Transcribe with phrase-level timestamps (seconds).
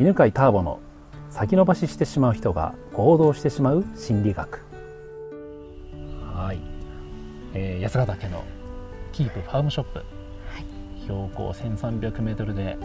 [0.00, 0.80] 犬飼ターボの
[1.30, 4.60] 先延ばししてしまう人が行動してしまう心理学。
[6.34, 6.58] はい、
[7.54, 8.42] えー、安ヶ岳の
[9.12, 12.78] キープファームショップ、はい、標高 1300m で、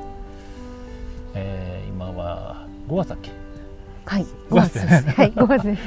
[1.33, 3.31] えー、今は5月だっけ？
[4.05, 4.25] はい。
[4.49, 5.09] 5月です。
[5.09, 5.81] はい5月です。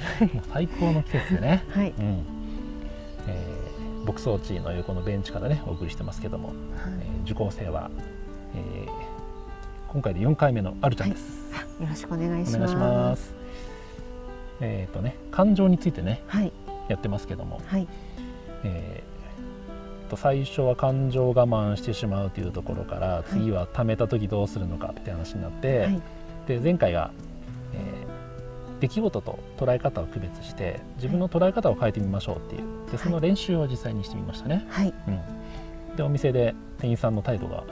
[0.52, 1.92] 最高の季節でね、はい。
[1.98, 2.24] うん。
[3.26, 6.56] えー、牧草地の横のベンチからねお送りしてますけども、はい。
[7.00, 7.90] えー、受講生は、
[8.54, 8.90] えー、
[9.88, 13.34] 今回で4回目のあるちゃんです、はい、よろしくお願いします。
[14.60, 16.52] えっ、ー、とね感情についてね、はい、
[16.88, 17.88] やってますけども、はい。
[18.64, 26.02] えー、と最初は感情我慢してしまうというところから、はい、次は貯めた時どうするのかって話になって、はい、
[26.46, 27.10] で前回が、
[27.72, 32.90] えー、出来事と捉え方を区別して自分の捉え方を変えてみましょうっていう。
[32.90, 34.66] でその練習を実際にしてみましたね。
[34.68, 34.92] はい。
[35.88, 37.64] うん、でお店で店員さんの態度が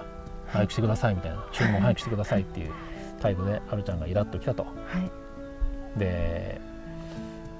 [0.49, 2.73] 早くしてくださいみたいな注文早くしてくださいっていう
[3.21, 4.69] 態度であるちゃんがイラッときたと、は
[5.97, 6.61] い、で、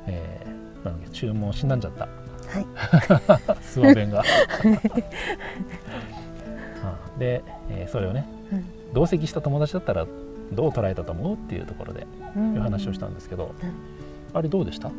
[0.07, 2.09] えー、なんだっけ注文死んだんじゃった、は
[3.59, 4.23] い、 スワ弁が。
[7.19, 10.07] で、えー、それをね、うん、同席した友達だったら
[10.53, 13.73] どう捉えたと思うっていうところでいう話をしたんですけど、うん、
[14.39, 14.91] あれどうでした？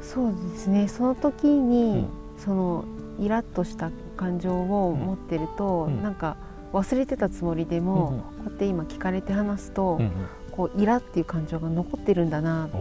[0.00, 0.86] そうですね。
[0.88, 2.06] その時に、うん、
[2.38, 2.84] その
[3.18, 6.36] イラッとした感情を持ってると、うん、なんか
[6.74, 10.10] 忘れてたつもりでも、うんうん、こうやって今聞かれて話すと、うんうん、
[10.50, 12.76] こうイラっていう感情が残ってるんだなって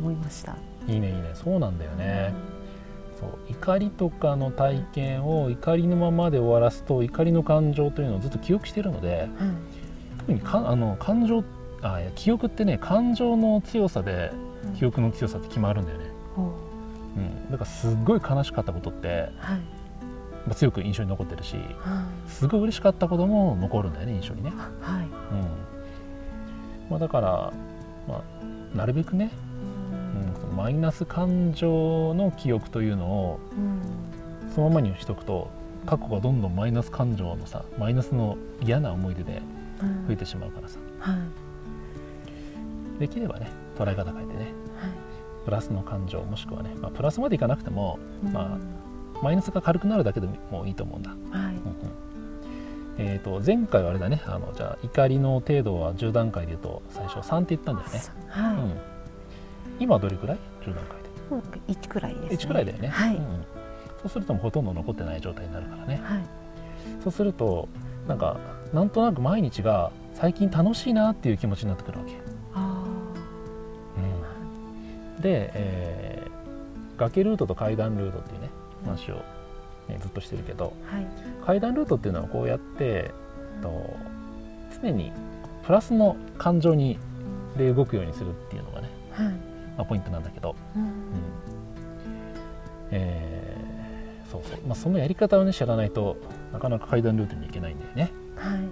[0.00, 0.56] 思いました。
[0.86, 1.30] いいねいいね。
[1.34, 2.32] そうなんだよね、
[3.12, 9.56] うん、そう怒りとかの体験を怒りのままで終わらすと怒りの感情というのをずっと記憶しているので、うん、
[10.18, 11.44] 特にかあの感情
[11.82, 14.32] あ記憶ってね感情の強さで
[14.78, 16.04] 記憶の強さって決まるんだよね、
[16.38, 17.20] う。
[17.20, 19.28] ん、だからすっごい悲しかったことって、はい。
[19.36, 19.77] まあ、
[20.54, 21.56] 強く印象に残ってるし、
[22.28, 24.52] すごい嬉しかったことも残るんだよね印象にね。
[24.80, 25.04] はい。
[25.04, 25.10] うん。
[26.90, 27.52] まあ、だから、
[28.06, 28.22] ま
[28.74, 29.30] あ、なるべくね、
[30.50, 33.40] うん、マイナス感情の記憶というのを、
[34.54, 35.50] そのままにしとくと
[35.86, 39.40] 過去がどんどんマイナス感情のさマイナスの嫌な思い出で
[40.06, 41.16] 増えてしまうからさ、は
[42.96, 44.44] い、できればね捉え方変えてね、
[44.80, 44.90] はい、
[45.44, 47.98] プラスの感情もしくはね、まあ、プラスまでいかなくても、
[48.32, 48.58] まあ
[49.22, 51.10] マイナスが軽くなるだけでもいいと思うんだ。
[51.10, 51.54] はい。
[53.00, 54.20] えーと、前回はあれだね。
[54.26, 58.56] あのじゃあ怒りの程度は10段階でいうと最初3って言ったんだよね、はい。
[58.56, 58.72] うん、
[59.78, 61.08] 今どれくらい？10段階で。
[61.74, 63.16] 1くらいです、ね、1くらいだよね、はい。
[63.16, 63.44] うん、
[64.02, 66.22] そうするとほとんど残ってない状態になるからね、はい、
[67.04, 67.68] そうすると
[68.08, 68.38] なんか
[68.72, 72.14] なんとなく毎日が最近楽しいなっていう気持ちになってくるわけ。
[72.54, 72.84] あ、
[75.16, 78.37] うん、で、えー、崖ルートと階段ルートっていうね
[78.84, 79.16] 話を、
[79.88, 81.06] ね、ずっとしてるけど、はい、
[81.44, 83.10] 階段ルートっていうのはこうやって
[83.62, 83.96] と
[84.80, 85.12] 常に
[85.64, 86.98] プラスの感情に
[87.56, 89.26] で動くようにするっていうのがね、はい。
[89.26, 89.32] ま
[89.78, 90.82] あ、ポイントなんだけど、うん。
[90.82, 90.90] うん。
[92.90, 96.16] えー、そうそう、まあ、そのやり方をね知らないと
[96.52, 98.12] なかなか階段ルートに行けないんだよね。
[98.36, 98.58] はい。
[98.58, 98.68] うん、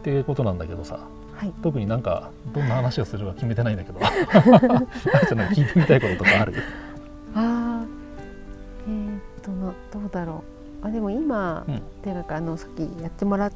[0.00, 1.00] っていうことなんだけどさ、
[1.36, 4.00] はい、特になんかどんな話をするか決めてないんだけど。
[4.00, 6.54] 聞いてみたいこととかある？
[7.34, 7.84] あ
[8.88, 10.42] えー、っとのどうだろ
[10.82, 10.86] う。
[10.86, 13.52] あでも今、うん、ってなんかあのさっきやってもらっ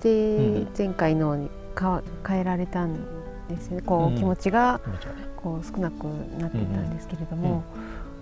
[0.00, 2.94] て、うん、前回のにか変えられたん
[3.48, 3.82] ですよね。
[3.82, 4.80] こう、うん、気持ちが
[5.36, 6.04] こう少なく
[6.40, 7.62] なっていたんですけれども、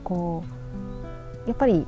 [0.04, 0.44] こ
[1.46, 1.86] うやっぱり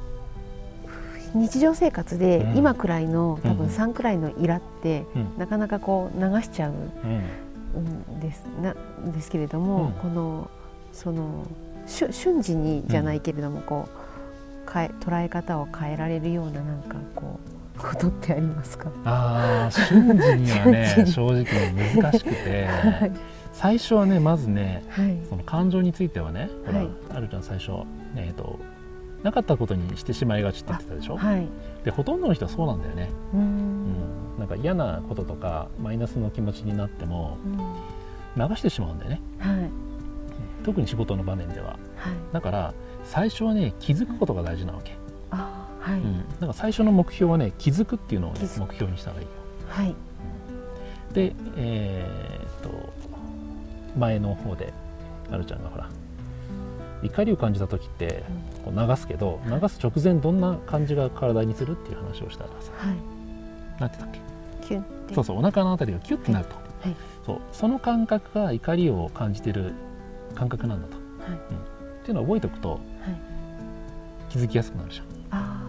[1.34, 5.05] 日常生活で今くらいの、多分3くらいのイラって、
[5.37, 8.45] なかなかこう流しちゃうんです。
[8.62, 8.75] な
[9.12, 10.50] ですけれども、この
[10.93, 11.47] その
[11.87, 17.39] 瞬時にじゃないけれども、こう変え捉え方を変えられるようななんかこ
[17.77, 18.91] うことってありますか？
[19.05, 21.45] あ瞬時にはね 正直
[22.01, 23.12] 難しくて、 はい、
[23.53, 27.84] 最初はねまずね、はい、その感情についてはねほら、はい、あるちゃん最初、ね、
[28.16, 28.59] えっと
[29.25, 31.49] なかったことにしてしまいがちって言ってたでしょ、はい、
[31.83, 33.11] でほとんどの人はそうなんだよね。
[33.33, 37.39] うん、なんか嫌なこととかマイナスの気持ちになっても
[38.37, 39.71] 流してしまうんだよね、はい、
[40.63, 44.93] 特に仕事の場面では、はい、だから最初はね気づくことが大事なわけ。
[45.31, 46.01] あ、はい。
[46.01, 49.33] うん、だから最初の目標はね気づくっていうのを、ね、目標にした方がいいよ、
[49.69, 49.95] はい、
[51.15, 52.93] でえー、っと
[53.98, 54.75] 前の方で
[55.31, 55.89] あるちゃんがほら
[57.04, 58.24] 怒りを感じた時って
[58.65, 62.97] こう流すけど、流す直前どんな感じが体にするっていう話をしたらさ、はい、
[63.80, 64.21] なんて言ったっ
[64.60, 64.66] け？
[64.68, 65.15] キュンって。
[65.15, 66.97] そうそうお腹のあたりがキュッてなると、はい、
[67.27, 67.41] そう。
[67.53, 69.74] その感覚が怒りを感じてる
[70.34, 71.04] 感覚なんだと、はい。
[71.33, 71.41] うん、っ
[72.03, 72.80] ていうのを覚えておくと、はい、
[74.30, 75.07] 気づきやすくなるじゃん。
[75.30, 75.62] あ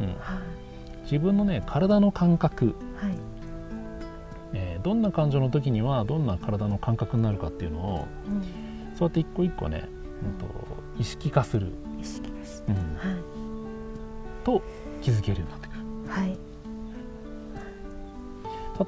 [0.00, 0.06] うん。
[0.06, 0.16] はい、
[1.04, 2.74] 自分のね体の感覚、はい。
[4.54, 8.42] えーどんな感情の時にはどんな体の感覚になるかっていうのをうん。
[8.96, 9.88] そうやって一個一個ね、
[10.24, 10.46] うん、と
[10.98, 12.74] 意識化する、意識ですうん。
[12.74, 12.84] はい。
[14.44, 14.62] と
[15.02, 15.80] 気づけるようになってくる。
[16.08, 16.38] はい。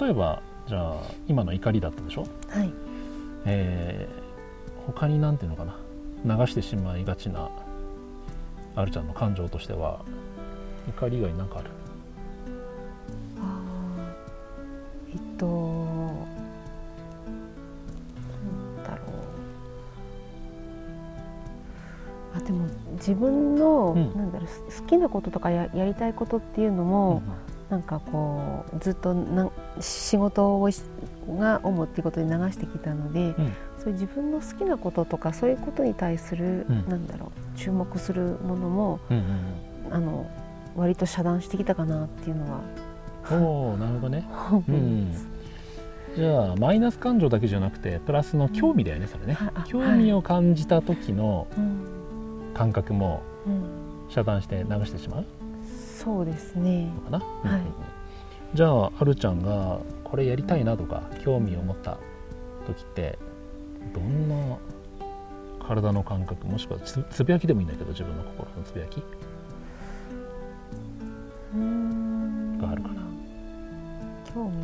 [0.01, 2.73] 例えばじゃあ今の怒りだったでしょ、はい。
[3.47, 4.29] えー
[4.89, 5.67] 他に何ていうのか
[6.25, 6.39] な？
[6.39, 7.51] 流してしまいがちな
[8.75, 10.01] あるちゃんの感情としては
[10.89, 11.69] 怒り以外に何かある？
[13.39, 15.47] あーえっと
[22.99, 24.17] 自分の、うん。
[24.17, 27.23] なんだろうす好きなこととかややりたいことっていうのも、
[27.71, 30.83] なんかこうずっとなん仕事をし
[31.29, 33.53] が主っていうことで流してきたので、うん。
[33.79, 36.89] そういう自分の好きなこととかそういうことに対する、うん。
[36.89, 40.27] なんだろう注目するものもうんうんあの
[40.77, 42.61] 割と遮断してきたかなっていうのは。
[42.61, 42.89] うん
[43.31, 44.25] おおなるほどね。
[44.69, 45.13] うん。
[46.17, 49.37] じゃあマイナス感情だけじゃなくてプラスの興味だよねそれね。
[49.67, 51.98] 興味を感じた時のうん
[52.59, 53.63] 感覚もうん。
[54.11, 55.27] 遮断して流してしまう？
[55.99, 56.91] そうですね。
[57.11, 57.63] のかな、はい。
[58.55, 61.99] じゃああるちゃんがこれやりたいなとか興味を持った
[62.67, 63.19] 時って
[63.95, 64.57] どんな
[65.67, 68.97] 体の感覚もしくはつつぶやきでもいいんだけど自分の心のつぶやき？
[72.61, 73.03] があるかな。
[74.35, 74.57] 興味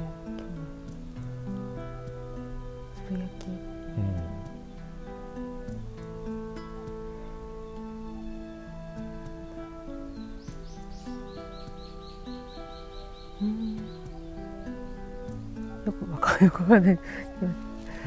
[15.87, 16.95] よくわかんよくわかんない。
[16.95, 16.99] よ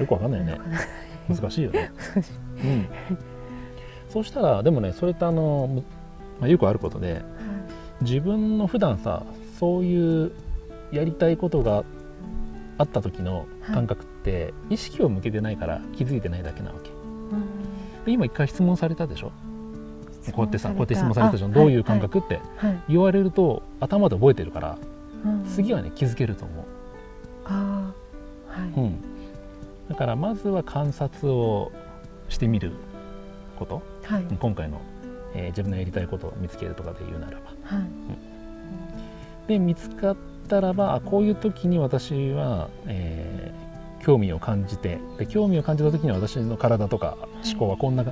[0.07, 0.59] くわかんないよね。
[1.29, 1.91] 難しいよね。
[2.13, 2.31] 難しい。
[2.63, 2.87] うん。
[4.09, 5.83] そうしたらでもねそれってあの、む
[6.39, 7.23] まあ、よくあることで
[8.01, 9.23] 自分の普段さ
[9.59, 10.31] そういう
[10.91, 11.83] やりたいことが
[12.77, 16.89] あった時の感覚って意識を向けてないから気づいてないだけなわけ。
[16.89, 18.05] うん。
[18.05, 19.31] で今一回質問されたでしょ？
[20.33, 22.39] こうやってさこうやって質問されたじゃんあどういう感覚って
[22.89, 24.77] 言われると頭で覚えてるから
[25.25, 25.45] うん。
[25.45, 26.65] 次はね気づけると思う、
[27.53, 27.93] は
[28.75, 28.79] い。
[28.79, 28.99] うん、
[29.89, 31.71] だからまずは観察を
[32.29, 32.71] してみる
[33.57, 33.81] こと。
[34.03, 34.23] はい。
[34.39, 34.81] 今回の、
[35.33, 37.53] えー自分のやりたいことを見つけるとかで言うならば。
[37.63, 37.87] はい。
[39.47, 40.17] で見つかっ
[40.49, 43.67] たらばあこういう時に私は、えー
[43.99, 48.05] 興味を感じてで興味を感じた時に私の体とか思考はこんな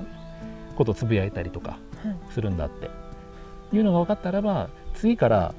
[0.76, 2.34] ことをつぶやいたりとかはい。
[2.34, 2.90] するんだって。
[3.72, 5.54] いうのが分かったらば次から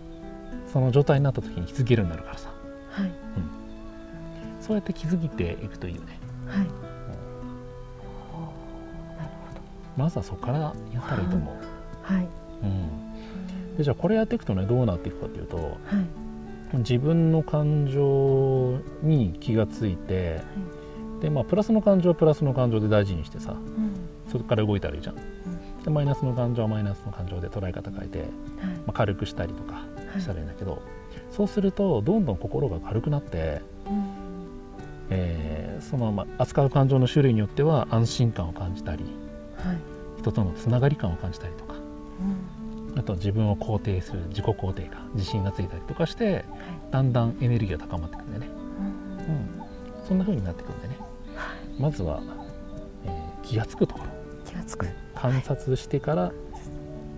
[0.71, 2.49] その状態になった時に気づけるようになるからさ。
[2.51, 2.56] はい
[4.67, 6.19] そうやって気づいていくといいよね。
[6.49, 6.59] はい。
[6.59, 6.71] なる
[9.97, 11.67] まずはそこからやったらいいと思う、ほど
[12.03, 12.29] はい。
[12.63, 16.77] うん、でじゃあこれやっていくとねどうなっていくかというとはい。
[16.79, 20.43] 自分の感情に気がついて
[21.21, 23.95] でまあプラスの感情はプラスの感情で大事にしてさうん。
[24.31, 25.15] そこから動いたらいいじゃん。
[25.15, 25.19] ん。
[25.85, 28.29] でマイナスの感情はマイナスの感情で捉え方変えて、はい。
[28.29, 30.21] まあ、軽くしたりとかはい。
[30.21, 30.83] したらいいんだけど、
[31.31, 33.76] そうするとどんどん心が軽くなって、うん
[35.11, 39.05] えーそのまま扱う感情の種類によっては安心感を感じたり
[39.59, 39.77] はい。
[40.21, 42.99] 人とのつながり感を感じたりとかうん。
[42.99, 46.45] あとは自分を肯定する自己肯定感自信がついたりとかしてはい。
[46.91, 48.47] だんだんエネルギーが高まってくるんでね、
[48.79, 48.87] うん。
[48.87, 50.97] うん、そんな風になってくるんでね。
[51.79, 52.21] まずは、
[53.05, 54.07] えー気がつくところ。
[54.45, 54.89] 気がつく。
[55.15, 56.33] 観察してから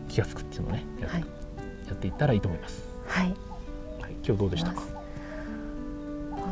[0.09, 1.21] 気がつくっていうのをねや,、はい。
[1.21, 1.27] や
[1.95, 3.27] っていったらいいと思います、はい。
[3.29, 4.83] はい、今日どうでしたか？
[4.95, 4.98] あ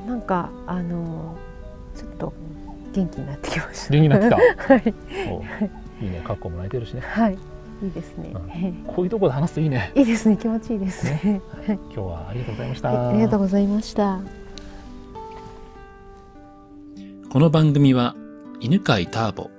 [0.06, 1.36] なんかあの
[1.94, 2.32] ちょっと
[2.92, 3.92] 元気になってきました。
[3.92, 4.36] 元気になってきた？
[4.74, 4.94] はい。
[6.02, 6.22] いいね。
[6.24, 7.02] カッコもらえてるしね。
[7.02, 7.38] はい。
[7.82, 8.32] いいですね、
[8.86, 9.92] こういうところで話すといいね。
[9.94, 10.38] いいですね。
[10.38, 11.42] 気持ちいいですね。
[11.66, 14.20] 今日はありがとうございました、はいありがとうございました。
[17.30, 18.16] この番組は
[18.60, 19.50] 犬飼ターボ、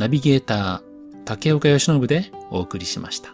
[0.00, 0.80] ナビゲーター
[1.24, 3.33] 竹岡由伸でお送りしました。